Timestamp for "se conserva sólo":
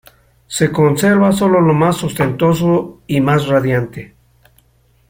0.47-1.61